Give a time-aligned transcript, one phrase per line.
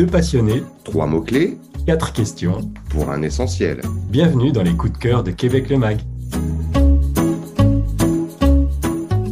[0.00, 2.72] Deux passionnés, Trois mots-clés quatre questions.
[2.88, 3.82] pour un essentiel.
[4.08, 6.00] Bienvenue dans les coups de cœur de Québec le Mag.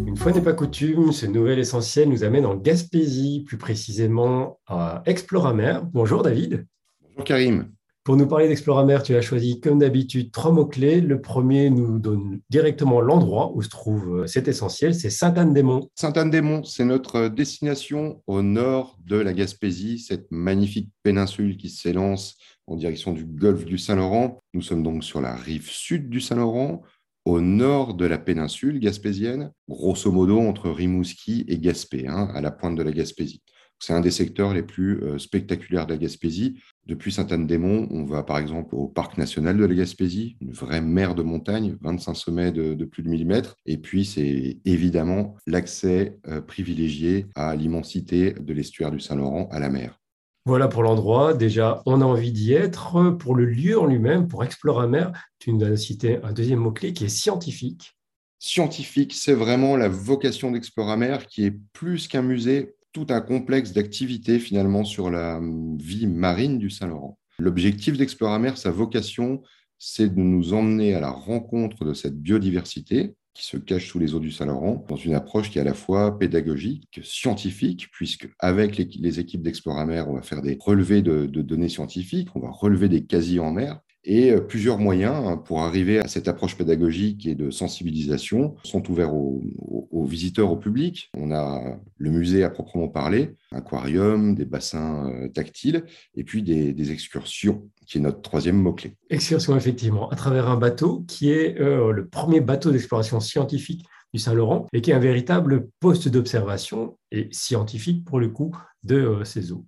[0.07, 5.03] Une fois n'est pas coutume, ce nouvel essentiel nous amène en Gaspésie, plus précisément à
[5.07, 5.79] Exploramer.
[5.91, 6.67] Bonjour David.
[7.01, 7.71] Bonjour Karim.
[8.09, 11.03] Pour nous parler d'Exploramer, tu as choisi comme d'habitude trois mots-clés.
[11.03, 15.91] Le premier nous donne directement l'endroit où se trouve euh, cet essentiel, c'est Sainte-Anne-des-Monts.
[15.95, 22.77] Sainte-Anne-des-Monts, c'est notre destination au nord de la Gaspésie, cette magnifique péninsule qui s'élance en
[22.77, 24.41] direction du golfe du Saint-Laurent.
[24.55, 26.81] Nous sommes donc sur la rive sud du Saint-Laurent,
[27.27, 32.53] au nord de la péninsule gaspésienne, grosso modo entre Rimouski et Gaspé, hein, à la
[32.53, 33.43] pointe de la Gaspésie.
[33.81, 36.61] C'est un des secteurs les plus euh, spectaculaires de la Gaspésie.
[36.89, 41.15] Depuis Sainte-Anne-des-Monts, on va par exemple au parc national de la Gaspésie, une vraie mer
[41.15, 43.57] de montagne, 25 sommets de, de plus de 1000 mètres.
[43.67, 49.69] Et puis, c'est évidemment l'accès euh, privilégié à l'immensité de l'estuaire du Saint-Laurent, à la
[49.69, 50.01] mer.
[50.47, 51.35] Voilà pour l'endroit.
[51.35, 53.11] Déjà, on a envie d'y être.
[53.19, 57.05] Pour le lieu en lui-même, pour Exploramer, tu nous as cité un deuxième mot-clé qui
[57.05, 57.99] est scientifique.
[58.39, 64.39] Scientifique, c'est vraiment la vocation d'Exploramer qui est plus qu'un musée, tout un complexe d'activités
[64.39, 67.19] finalement sur la hum, vie marine du Saint-Laurent.
[67.39, 69.43] L'objectif d'Exploramer, sa vocation,
[69.79, 74.15] c'est de nous emmener à la rencontre de cette biodiversité qui se cache sous les
[74.15, 78.77] eaux du Saint-Laurent, dans une approche qui est à la fois pédagogique, scientifique, puisque avec
[78.77, 82.89] les, équipes d'Exploramer, on va faire des relevés de, de données scientifiques, on va relever
[82.89, 83.79] des casiers en mer,
[84.11, 88.91] et euh, plusieurs moyens hein, pour arriver à cette approche pédagogique et de sensibilisation sont
[88.91, 91.11] ouverts aux, aux- aux visiteurs, au public.
[91.15, 95.85] On a le musée à proprement parler, aquarium, des bassins euh, tactiles,
[96.15, 98.97] et puis des, des excursions, qui est notre troisième mot-clé.
[99.11, 103.85] Excursion, effectivement, à travers un bateau qui est euh, le premier bateau d'exploration scientifique
[104.15, 108.97] du Saint-Laurent et qui est un véritable poste d'observation et scientifique pour le coup de
[108.97, 109.67] euh, ces eaux.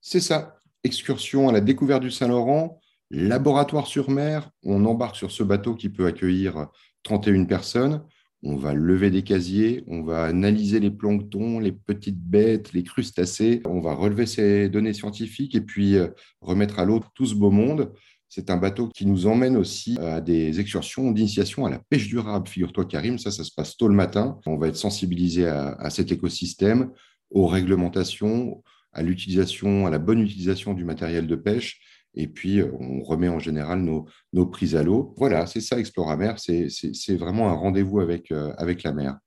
[0.00, 5.42] C'est ça, excursion à la découverte du Saint-Laurent, laboratoire sur mer, on embarque sur ce
[5.42, 6.68] bateau qui peut accueillir
[7.02, 8.02] 31 personnes,
[8.42, 13.60] on va lever des casiers, on va analyser les planctons, les petites bêtes, les crustacés,
[13.66, 16.08] on va relever ces données scientifiques et puis euh,
[16.40, 17.92] remettre à l'eau tout ce beau monde.
[18.28, 22.48] C'est un bateau qui nous emmène aussi à des excursions d'initiation à la pêche durable.
[22.48, 24.38] Figure-toi, Karim, ça, ça se passe tôt le matin.
[24.46, 26.92] On va être sensibilisé à, à cet écosystème,
[27.30, 28.62] aux réglementations,
[28.92, 31.80] à l'utilisation, à la bonne utilisation du matériel de pêche.
[32.14, 35.14] Et puis, euh, on remet en général nos, prises à l'eau.
[35.16, 36.34] Voilà, c'est ça, Exploramer.
[36.38, 39.18] C'est c'est- c'est vraiment un rendez-vous avec, euh, avec la mer.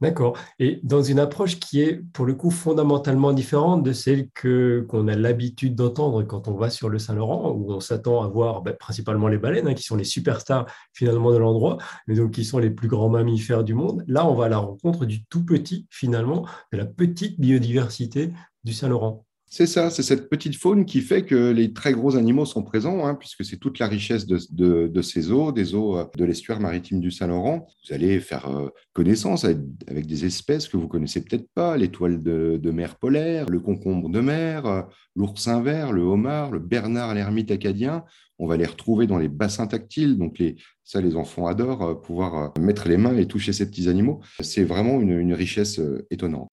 [0.00, 0.36] D'accord.
[0.58, 5.06] Et dans une approche qui est pour le coup fondamentalement différente de celle que qu'on
[5.08, 8.74] a l'habitude d'entendre quand on va sur le Saint-Laurent, où on s'attend à voir ben,
[8.78, 12.58] principalement les baleines, hein, qui sont les superstars finalement de l'endroit, mais donc qui sont
[12.58, 14.04] les plus grands mammifères du monde.
[14.08, 18.32] Là, on va à la rencontre du tout petit finalement, de la petite biodiversité
[18.64, 19.24] du Saint-Laurent.
[19.56, 23.06] C'est ça, c'est cette petite faune qui fait que les très gros animaux sont présents,
[23.06, 26.98] hein, puisque c'est toute la richesse de, ces eaux, des eaux euh, de l'estuaire maritime
[26.98, 27.68] du Saint-Laurent.
[27.86, 32.70] Vous allez faire euh, connaissance avec, des espèces que vous connaissez peut-être pas, l'étoile de,
[32.72, 34.82] mer polaire, le concombre de mer, euh,
[35.14, 38.02] l'oursin vert, le homard, le bernard, l'ermite acadien.
[38.40, 42.52] On va les retrouver dans les bassins tactiles, donc les, ça les enfants adorent, pouvoir
[42.58, 44.20] mettre les mains et toucher ces petits animaux.
[44.40, 46.50] C'est vraiment une, richesse étonnante.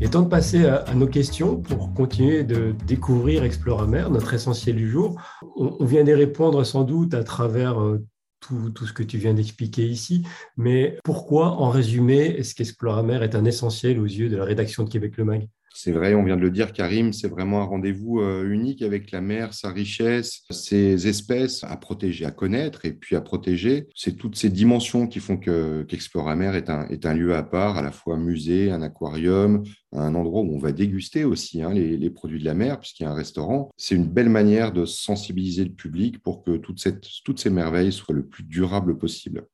[0.00, 4.76] Il est temps de passer à, nos questions pour continuer de découvrir Exploramer, notre essentiel
[4.76, 5.20] du jour.
[5.56, 8.06] On, vient d'y répondre sans doute à travers euh,
[8.38, 10.24] tout, tout ce que tu viens d'expliquer ici,
[10.56, 14.88] mais pourquoi, en résumé, est-ce qu'Exploramer est un essentiel aux yeux de la rédaction de
[14.88, 15.48] Québec Le Mag?
[15.74, 19.10] C'est vrai, on vient de le dire, Karim, c'est vraiment un rendez-vous euh, unique avec
[19.10, 23.86] la mer, sa richesse, ses espèces à protéger, à connaître et puis à protéger.
[23.94, 27.92] C'est toutes ces dimensions qui font que qu'Exploramer est un, lieu à part, à la
[27.92, 29.62] fois musée, un aquarium,
[29.92, 33.06] un endroit où on va déguster aussi hein, les, produits de la mer, puisqu'il y
[33.06, 33.70] a un restaurant.
[33.76, 38.26] C'est une belle manière de sensibiliser le public pour que toutes ces merveilles soient le
[38.26, 39.46] plus durables possible.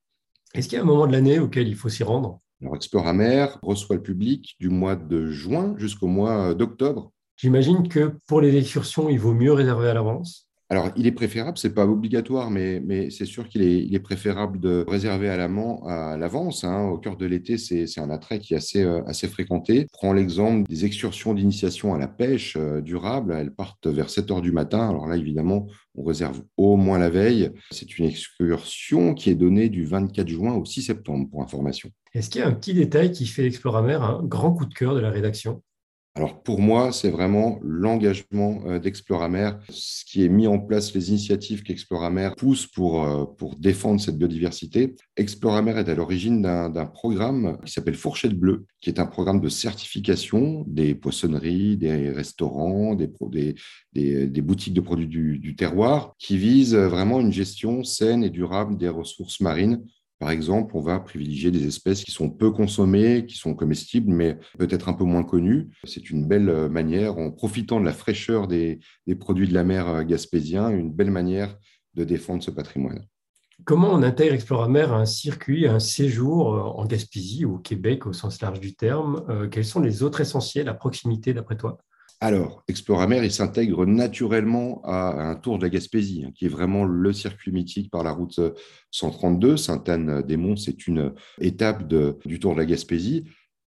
[0.55, 2.41] Est-ce qu'il y a un moment de l'année auquel il faut s'y rendre?
[2.65, 7.13] Alors, Exploramer reçoit le public du mois de juin jusqu'au mois d'octobre.
[7.37, 10.49] J'imagine que pour les excursions, il vaut mieux réserver à l'avance.
[10.75, 15.29] Alors, il est préférable, c'est pas obligatoire, mais, c'est sûr qu'il est, préférable de réserver
[15.29, 16.65] à à l'avance.
[16.65, 16.89] hein.
[16.89, 19.87] Au cœur de l'été, c'est un attrait qui est assez, euh, assez fréquenté.
[19.93, 23.37] Prends l'exemple des excursions d'initiation à la pêche euh, durable.
[23.39, 24.89] Elles partent vers 7 heures du matin.
[24.89, 27.53] Alors là, évidemment, on réserve au moins la veille.
[27.71, 31.89] C'est une excursion qui est donnée du 24 juin au 6 septembre, pour information.
[32.15, 34.97] Est-ce qu'il y a un petit détail qui fait Exploramer un grand coup de cœur
[34.97, 35.63] de la rédaction?
[36.17, 41.09] Alors pour moi, c'est vraiment l'engagement euh, d'Exploramer, ce qui est mis en place, les
[41.09, 44.95] initiatives qu'Exploramer pousse pour, euh, pour défendre cette biodiversité.
[45.17, 49.49] Exploramer est à l'origine d'un programme qui s'appelle Fourchette Bleue, qui est un programme de
[49.49, 53.09] certification des poissonneries, des restaurants, des,
[54.41, 58.89] boutiques de produits du, du terroir, qui vise vraiment une gestion saine et durable des
[58.89, 59.83] ressources marines
[60.25, 64.39] par exemple, on va privilégier des espèces qui sont peu consommées, qui sont comestibles, mais
[64.59, 65.69] peut-être un peu moins connues.
[65.85, 68.81] C'est une belle euh, manière, en profitant de la fraîcheur des,
[69.21, 71.59] produits de la mer euh, gaspésien, une belle manière
[71.93, 73.05] de défendre ce patrimoine.
[73.65, 78.07] Comment on intègre Exploramer à un circuit, un séjour euh, en Gaspésie ou au Québec
[78.07, 81.77] au sens large du terme Quels sont les autres essentiels à proximité d'après toi?
[82.21, 86.85] Alors, Exploramer, il s'intègre naturellement à un tour de la Gaspésie, hein, qui est vraiment
[86.85, 88.41] le circuit mythique par la route
[88.91, 89.57] 132.
[89.57, 91.87] Sainte-Anne-des-Monts, c'est une étape
[92.25, 93.25] du tour de la Gaspésie.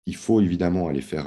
[0.06, 1.26] Il faut évidemment aller faire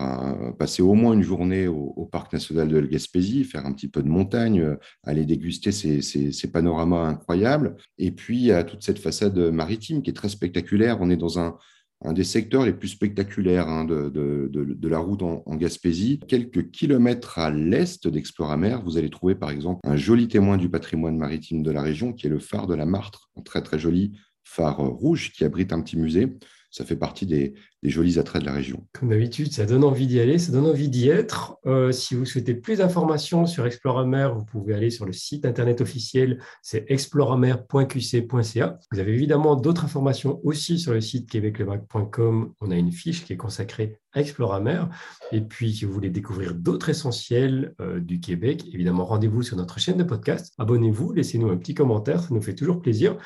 [0.57, 4.01] passer au moins une journée au, Parc national de la Gaspésie, faire un petit peu
[4.01, 7.75] de montagne, aller déguster ces, ces, panoramas incroyables.
[7.99, 10.97] Et puis, à toute cette façade maritime qui est très spectaculaire.
[10.99, 11.57] On est dans un,
[12.03, 16.19] un des secteurs les plus spectaculaires hein, de, la route en, Gaspésie.
[16.27, 21.17] Quelques kilomètres à l'est d'Exploramer, vous allez trouver par exemple un joli témoin du patrimoine
[21.17, 24.13] maritime de la région qui est le phare de la Martre, un très très joli
[24.43, 26.37] phare rouge qui abrite un petit musée
[26.71, 27.53] ça fait partie des,
[27.83, 28.85] jolis attraits de la région.
[28.93, 31.57] Comme d'habitude, ça donne envie d'y aller, ça donne envie d'y être.
[31.65, 35.81] Euh, si vous souhaitez plus d'informations sur Exploramer, vous pouvez aller sur le site internet
[35.81, 38.79] officiel, c'est exploramer.qc.ca.
[38.91, 42.53] Vous avez évidemment d'autres informations aussi sur le site québeclevac.com.
[42.61, 44.83] On a une fiche qui est consacrée à Exploramer.
[45.31, 49.79] Et puis, si vous voulez découvrir d'autres essentiels euh, du Québec, évidemment, rendez-vous sur notre
[49.79, 50.53] chaîne de podcast.
[50.57, 53.17] Abonnez-vous, laissez-nous un petit commentaire, ça nous fait toujours plaisir.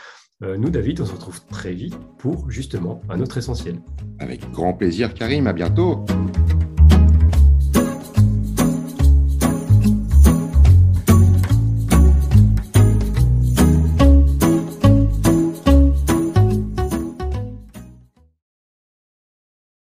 [0.44, 3.80] Euh, nous, David, on se retrouve très vite pour justement un autre essentiel.
[4.20, 5.48] Avec grand plaisir, Karim.
[5.48, 6.04] À bientôt.